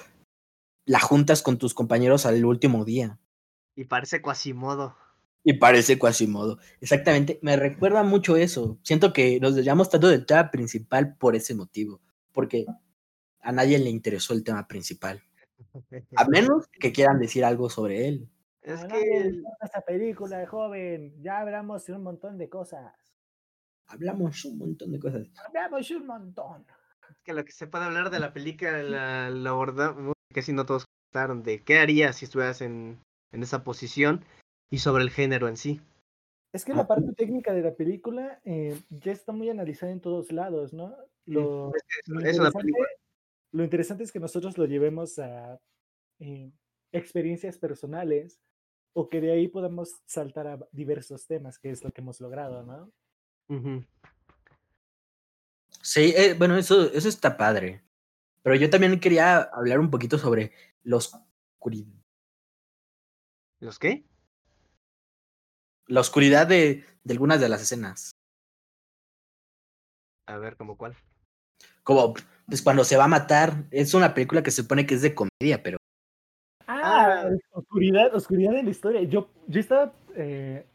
[0.85, 3.17] la juntas con tus compañeros al último día.
[3.75, 4.95] Y parece Quasimodo.
[5.43, 6.59] Y parece Quasimodo.
[6.79, 8.77] Exactamente, me recuerda mucho eso.
[8.83, 12.01] Siento que nos desviamos tanto del tema principal por ese motivo,
[12.33, 12.67] porque
[13.41, 15.21] a nadie le interesó el tema principal,
[16.15, 18.29] a menos que quieran decir algo sobre él.
[18.61, 21.15] Es A que importa esta película, joven.
[21.21, 22.93] Ya hablamos de un montón de cosas.
[23.87, 25.27] Hablamos un montón de cosas.
[25.45, 26.65] Hablamos un montón.
[27.23, 30.85] que lo que se puede hablar de la película la, la abordamos, casi no todos
[30.85, 32.99] comentaron de qué harías si estuvieras en,
[33.31, 34.25] en esa posición
[34.69, 35.81] y sobre el género en sí.
[36.53, 40.31] Es que la parte técnica de la película eh, ya está muy analizada en todos
[40.31, 40.95] lados, ¿no?
[41.25, 42.87] Lo, Es que lo es, es una película.
[43.57, 45.59] Lo interesante es que nosotros lo llevemos a
[46.19, 46.51] eh,
[46.91, 48.39] experiencias personales
[48.93, 52.63] o que de ahí podamos saltar a diversos temas, que es lo que hemos logrado,
[52.63, 52.91] ¿no?
[55.81, 57.83] Sí, eh, bueno, eso, eso está padre.
[58.43, 60.51] Pero yo también quería hablar un poquito sobre
[60.83, 61.91] la oscuridad.
[63.59, 64.05] ¿Los qué?
[65.87, 68.11] La oscuridad de, de algunas de las escenas.
[70.27, 70.95] A ver, ¿cómo cuál?
[71.81, 72.13] Como
[72.47, 73.65] pues cuando se va a matar.
[73.71, 75.77] Es una película que se supone que es de comedia, pero
[76.69, 77.29] Ah, Ah.
[77.51, 79.01] oscuridad, oscuridad de la historia.
[79.03, 80.65] Yo, yo estaba eh,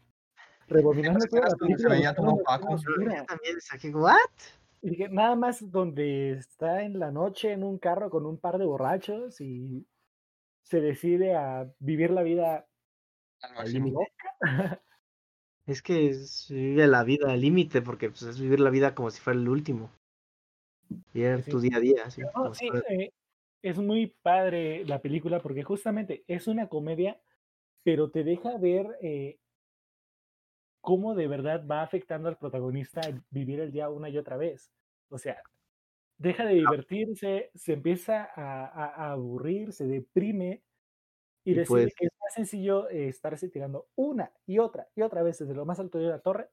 [0.67, 1.99] rebobinando Las toda la película.
[2.01, 4.15] Yo también saqué, ¿what?
[4.81, 8.57] Y dije, nada más donde está en la noche en un carro con un par
[8.57, 9.85] de borrachos y
[10.63, 12.65] se decide a vivir la vida
[13.41, 13.97] Al límite.
[15.65, 19.09] Es que es- vive la vida al límite porque pues, es vivir la vida como
[19.11, 19.89] si fuera el último.
[21.13, 21.51] Y era Sí.
[21.51, 22.03] tu día a día.
[22.35, 23.11] No, sí, eh,
[23.61, 27.19] es muy padre la película porque justamente es una comedia,
[27.83, 29.37] pero te deja ver eh,
[30.81, 34.71] cómo de verdad va afectando al protagonista vivir el día una y otra vez.
[35.09, 35.41] O sea,
[36.17, 40.61] deja de divertirse, se empieza a, a- a aburrir, se deprime
[41.45, 45.01] y Y decide pues- que es más sencillo eh, estarse tirando una y otra y
[45.01, 46.49] otra vez desde lo más alto de la torre,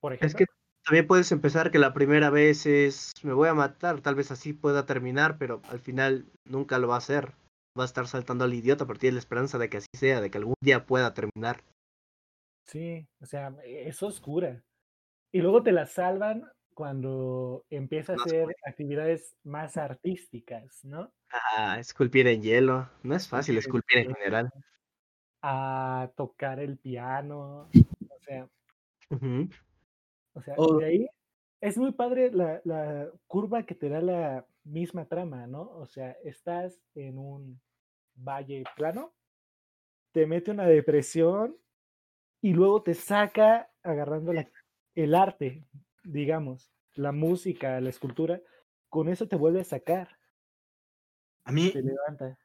[0.00, 0.28] por ejemplo.
[0.28, 0.44] Es que
[0.84, 4.52] también puedes empezar que la primera vez es me voy a matar, tal vez así
[4.52, 7.32] pueda terminar, pero al final nunca lo va a hacer.
[7.78, 10.30] Va a estar saltando al idiota, pero tiene la esperanza de que así sea, de
[10.30, 11.64] que algún día pueda terminar.
[12.66, 14.62] Sí, o sea, e- es oscura.
[15.32, 16.44] Y luego te la salvan
[16.74, 21.12] cuando empieza a hacer actividades más artísticas, ¿no?
[21.30, 22.88] Ah, esculpir en hielo.
[23.02, 24.50] No es fácil esculpir en general.
[25.42, 27.68] A tocar el piano,
[28.08, 28.48] o sea.
[30.34, 31.08] O sea, de ahí
[31.60, 35.62] es muy padre la, la curva que te da la misma trama, ¿no?
[35.70, 37.60] O sea, estás en un
[38.14, 39.14] valle plano,
[40.12, 41.56] te mete una depresión
[42.40, 44.48] y luego te saca agarrando la-
[44.94, 45.64] el arte,
[46.02, 48.40] digamos, la música, la escultura,
[48.88, 50.08] con eso te vuelve a sacar,
[51.44, 52.38] a mí te levanta.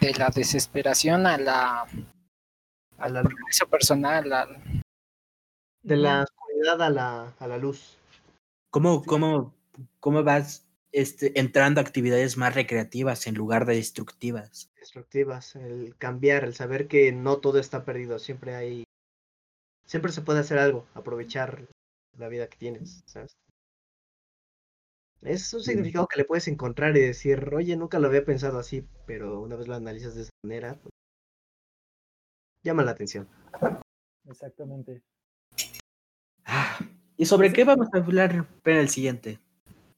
[0.00, 1.86] De la desesperación a la
[2.98, 3.22] A la-
[3.70, 4.62] personal, al-
[5.82, 6.24] de la
[6.62, 7.98] oscuridad a la, a la luz.
[8.70, 9.54] ¿Cómo, cómo,
[10.00, 14.70] cómo vas este, entrando a actividades más recreativas en lugar de destructivas?
[14.78, 15.56] Destructivas.
[15.56, 18.18] El cambiar, el saber que no todo está perdido.
[18.18, 18.84] Siempre hay.
[19.86, 20.86] Siempre se puede hacer algo.
[20.94, 21.66] Aprovechar
[22.16, 23.32] la vida que tienes, ¿sabes?
[25.22, 28.84] Es un significado que le puedes encontrar y decir, oye, nunca lo había pensado así,
[29.06, 30.92] pero una vez lo analizas de esa manera, pues,
[32.64, 33.28] llama la atención.
[34.28, 35.00] Exactamente.
[36.44, 36.78] Ah,
[37.16, 39.38] ¿Y sobre qué vamos a hablar en el siguiente?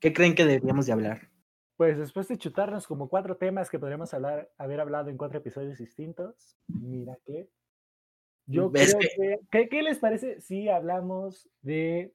[0.01, 1.28] ¿Qué creen que deberíamos de hablar?
[1.76, 5.78] Pues después de chutarnos como cuatro temas que podríamos hablar, haber hablado en cuatro episodios
[5.78, 7.49] distintos, mira que.
[8.47, 9.38] Yo creo que- que.
[9.51, 12.12] ¿qué, qué les parece si hablamos de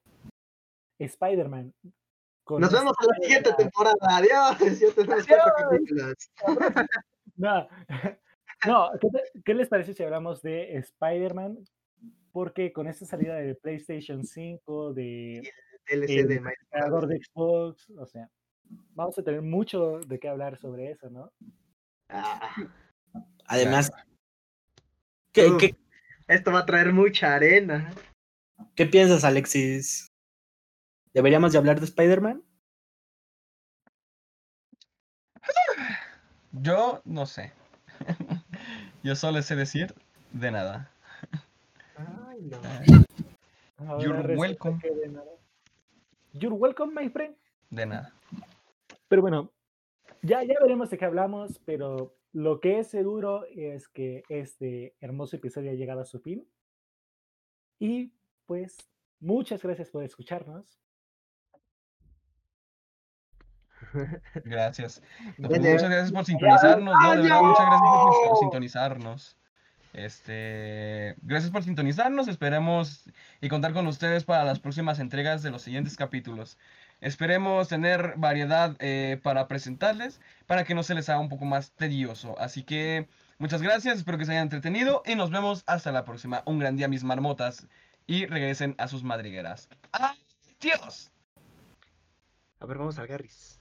[1.00, 1.74] Spider-Man?
[2.58, 3.98] Nos vemos en la siguiente temporada.
[4.02, 4.58] Adiós.
[4.82, 6.32] Ya tenemos cuatro Adiós.
[7.36, 7.68] No,
[8.68, 9.08] no ¿qué,
[9.46, 11.58] qué les parece si hablamos de Spider-Man?
[12.40, 15.42] Porque con esta salida de PlayStation 5, de
[15.86, 18.30] DLC de el creador de Xbox, o sea,
[18.96, 21.34] vamos a tener mucho de qué hablar sobre eso, ¿no?
[22.08, 22.56] Ah,
[23.46, 23.92] Además,
[25.34, 25.60] ¿qué, Uf.
[25.60, 25.76] qué,
[26.30, 27.94] esto va a traer mucha arena.
[28.74, 30.10] qué piensas, Alexis?
[31.14, 32.42] ¿Deberíamos de hablar de Spider-Man?
[36.54, 37.52] Yo no sé.
[39.04, 39.94] Yo solo sé decir
[40.32, 40.90] de nada.
[42.40, 44.00] No.
[44.00, 44.80] You're welcome.
[46.34, 47.36] You're welcome, my friend.
[47.70, 48.14] De nada.
[49.08, 49.52] Pero bueno,
[50.22, 55.36] ya, ya veremos de qué hablamos, pero lo que es seguro es que este hermoso
[55.36, 56.48] episodio ha llegado a su fin.
[57.80, 58.12] Y
[58.46, 58.78] pues,
[59.20, 60.80] muchas gracias por escucharnos.
[64.46, 65.02] Gracias.
[65.38, 67.12] Te- muchas gracias por sintonizarnos, ¿no?
[67.12, 67.44] De verdad, ¡Adiós!
[67.48, 69.38] muchas gracias por sin- sintonizarnos.
[70.00, 73.04] Este, gracias por sintonizarnos, esperemos
[73.42, 76.58] y contar con ustedes para las próximas entregas de los siguientes capítulos.
[77.02, 81.72] Esperemos tener variedad eh, para presentarles, para que no se les haga un poco más
[81.72, 82.40] tedioso.
[82.40, 86.44] Así que muchas gracias, espero que se hayan entretenido y nos vemos hasta la próxima.
[86.46, 87.68] Un gran día, mis marmotas,
[88.08, 89.68] y regresen a sus madrigueras.
[89.92, 91.12] ¡Adiós!
[92.62, 93.60] A ver, vamos al Garris.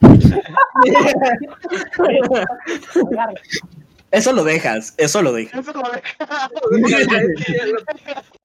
[4.12, 5.66] Eso lo dejas, eso lo dejas.
[5.66, 5.72] Eso